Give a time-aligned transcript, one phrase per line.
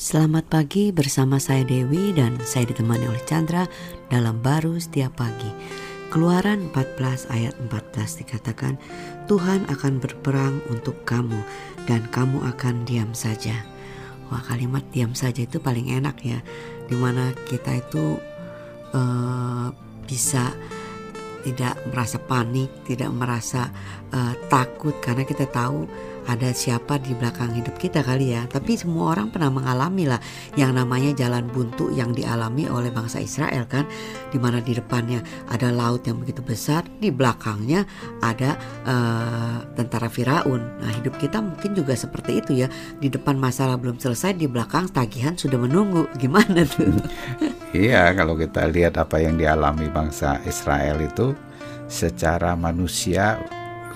[0.00, 3.68] Selamat pagi bersama saya Dewi dan saya ditemani oleh Chandra
[4.08, 5.52] dalam baru setiap pagi.
[6.08, 8.80] Keluaran 14 ayat 14 dikatakan,
[9.28, 11.36] Tuhan akan berperang untuk kamu
[11.84, 13.52] dan kamu akan diam saja.
[14.32, 16.40] Wah kalimat diam saja itu paling enak ya,
[16.88, 18.16] di mana kita itu
[18.96, 19.68] uh,
[20.08, 20.48] bisa
[21.42, 23.68] tidak merasa panik, tidak merasa
[24.12, 25.88] uh, takut karena kita tahu
[26.28, 28.44] ada siapa di belakang hidup kita kali ya.
[28.46, 30.20] Tapi semua orang pernah mengalami lah
[30.54, 33.88] yang namanya jalan buntu yang dialami oleh bangsa Israel kan,
[34.30, 37.82] di mana di depannya ada laut yang begitu besar, di belakangnya
[38.20, 40.60] ada uh, tentara Firaun.
[40.78, 42.68] Nah hidup kita mungkin juga seperti itu ya.
[43.00, 46.06] Di depan masalah belum selesai, di belakang tagihan sudah menunggu.
[46.20, 46.94] Gimana tuh?
[47.70, 51.30] Iya, kalau kita lihat apa yang dialami bangsa Israel itu
[51.86, 53.38] secara manusia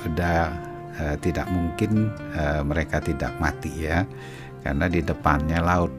[0.06, 0.46] udah
[0.94, 2.06] uh, tidak mungkin
[2.38, 4.06] uh, mereka tidak mati ya.
[4.62, 5.90] Karena di depannya laut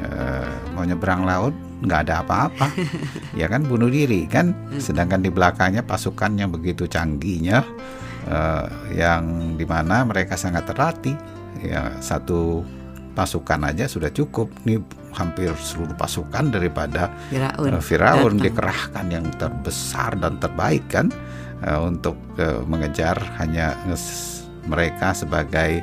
[0.00, 1.52] uh, mau nyebrang laut
[1.84, 2.72] nggak ada apa-apa.
[3.40, 4.56] Ya kan bunuh diri kan?
[4.80, 7.60] Sedangkan di belakangnya pasukan yang begitu canggihnya
[8.32, 8.64] uh,
[8.96, 11.20] yang di mana mereka sangat terlatih.
[11.60, 12.64] Ya satu
[13.12, 14.48] pasukan aja sudah cukup.
[14.64, 14.80] Nih
[15.14, 21.10] hampir seluruh pasukan daripada Firaun, uh, Firaun dikerahkan yang terbesar dan terbaik kan
[21.66, 23.74] uh, untuk uh, mengejar hanya
[24.66, 25.82] mereka sebagai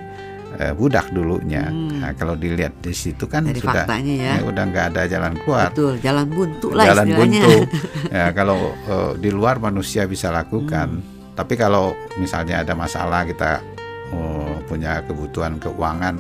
[0.57, 1.67] uh, budak dulunya.
[1.67, 2.01] Hmm.
[2.01, 4.39] Nah, kalau dilihat di situ kan Dari sudah ya.
[4.39, 5.69] ya udah nggak ada jalan keluar.
[5.71, 7.53] Betul, jalan buntu lah Jalan buntu.
[8.15, 11.01] ya, kalau uh, di luar manusia bisa lakukan.
[11.01, 11.15] Hmm.
[11.37, 13.61] Tapi kalau misalnya ada masalah kita
[14.09, 16.17] uh, punya kebutuhan keuangan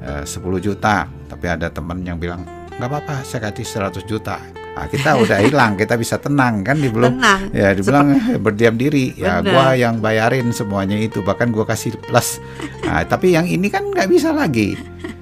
[0.00, 1.04] uh, 10 juta,
[1.44, 2.40] tapi ada teman yang bilang
[2.80, 4.40] nggak apa-apa, saya kasih 100 juta
[4.74, 7.22] Nah, kita udah hilang, kita bisa tenang kan belum
[7.54, 9.14] ya dibilang Sep berdiam diri.
[9.14, 9.54] Ya Bener.
[9.54, 12.42] gua yang bayarin semuanya itu, bahkan gua kasih plus.
[12.82, 14.74] Nah, tapi yang ini kan nggak bisa lagi.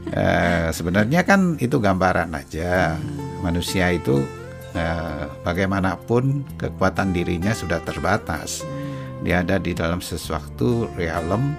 [0.09, 2.97] Eh, sebenarnya kan itu gambaran aja.
[3.45, 4.25] Manusia itu
[4.73, 8.65] eh, bagaimanapun kekuatan dirinya sudah terbatas.
[9.21, 11.53] Dia ada di dalam sesuatu realem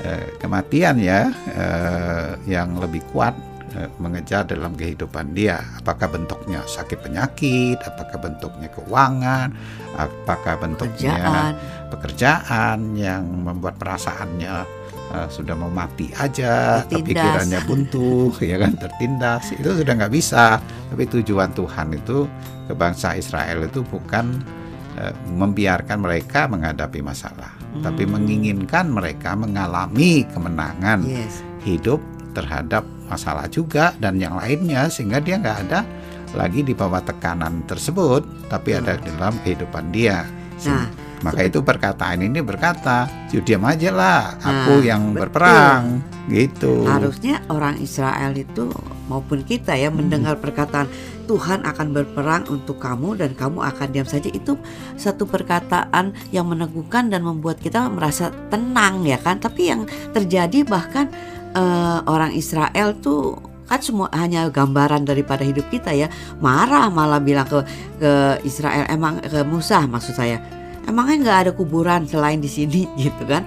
[0.00, 3.55] eh, kematian ya eh, yang lebih kuat Eh,
[4.00, 5.60] mengejar dalam kehidupan dia.
[5.80, 9.48] Apakah bentuknya sakit penyakit, apakah bentuknya keuangan,
[9.96, 11.52] apakah bentuknya pekerjaan,
[11.92, 14.54] pekerjaan yang membuat perasaannya
[15.12, 17.06] uh, sudah mau mati aja, tertindas.
[17.12, 19.44] pikirannya buntu, ya kan tertindas.
[19.54, 20.58] Itu sudah nggak bisa.
[20.62, 22.26] Tapi tujuan Tuhan itu
[22.66, 24.42] ke bangsa Israel itu bukan
[24.98, 27.82] uh, membiarkan mereka menghadapi masalah, hmm.
[27.84, 31.44] tapi menginginkan mereka mengalami kemenangan yes.
[31.62, 32.02] hidup
[32.36, 35.80] terhadap masalah juga dan yang lainnya sehingga dia nggak ada
[36.36, 40.28] lagi di bawah tekanan tersebut tapi ada di dalam kehidupan dia.
[40.68, 40.88] Nah,
[41.24, 45.20] maka itu perkataan ini berkata, diam aja lah, aku nah, yang betul.
[45.24, 45.82] berperang,
[46.28, 46.84] gitu.
[46.84, 48.68] Harusnya orang Israel itu
[49.08, 49.96] maupun kita ya hmm.
[49.96, 50.90] mendengar perkataan
[51.26, 54.54] Tuhan akan berperang untuk kamu dan kamu akan diam saja itu
[54.94, 59.42] satu perkataan yang meneguhkan dan membuat kita merasa tenang ya kan.
[59.42, 59.82] Tapi yang
[60.14, 61.10] terjadi bahkan
[61.54, 66.10] uh, orang Israel tuh kan semua hanya gambaran daripada hidup kita ya.
[66.38, 67.62] Marah malah bilang ke
[67.98, 68.12] ke
[68.46, 70.42] Israel emang ke Musa maksud saya.
[70.86, 72.86] Emangnya nggak ada kuburan selain di sini?
[73.02, 73.46] Gitu kan.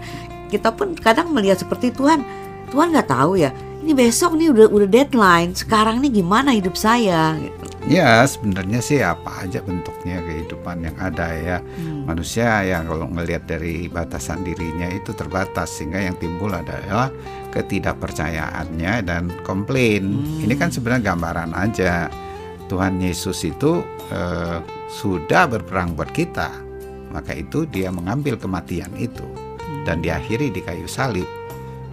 [0.51, 2.23] Kita pun kadang melihat seperti Tuhan.
[2.69, 3.49] Tuhan nggak tahu ya
[3.79, 7.33] ini besok nih udah udah deadline sekarang nih gimana hidup saya?
[7.39, 7.65] Gitu.
[7.89, 12.05] Ya sebenarnya sih apa aja bentuknya kehidupan yang ada ya hmm.
[12.05, 17.09] manusia yang kalau melihat dari batasan dirinya itu terbatas sehingga yang timbul adalah
[17.49, 20.21] ketidakpercayaannya dan komplain.
[20.21, 20.45] Hmm.
[20.45, 22.13] Ini kan sebenarnya gambaran aja
[22.69, 23.81] Tuhan Yesus itu
[24.13, 24.61] eh,
[24.93, 26.53] sudah berperang buat kita,
[27.09, 29.89] maka itu dia mengambil kematian itu hmm.
[29.89, 31.25] dan diakhiri di kayu salib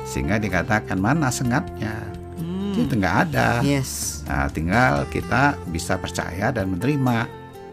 [0.05, 2.17] sehingga dikatakan mana sengatnya
[2.77, 3.65] itu nggak ada.
[3.65, 4.16] Yes.
[4.27, 7.27] Nah, tinggal kita bisa percaya dan menerima.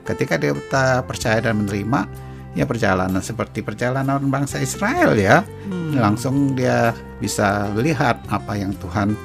[0.06, 2.06] Ketika kita percaya dan menerima,
[2.54, 5.98] ya perjalanan seperti perjalanan bangsa Israel ya, hmm.
[5.98, 9.18] langsung dia bisa melihat apa yang Tuhan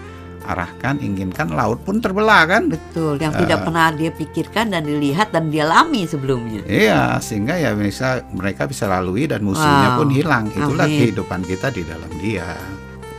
[0.49, 2.73] arahkan, inginkan, laut pun terbelah kan?
[2.73, 6.64] Betul, yang uh, tidak pernah dia pikirkan dan dilihat dan dia alami sebelumnya.
[6.64, 9.99] Iya, sehingga ya bisa mereka bisa lalui dan musuhnya wow.
[10.00, 10.49] pun hilang.
[10.49, 11.05] Itulah Amin.
[11.05, 12.78] kehidupan kita di dalam Dia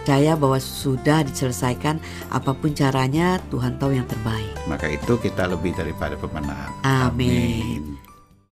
[0.09, 2.01] percaya bahwa sudah diselesaikan
[2.33, 4.57] apa pun caranya Tuhan tahu yang terbaik.
[4.65, 6.73] Maka itu kita lebih daripada pemenang.
[6.81, 7.29] Amin.
[7.85, 7.88] Amin.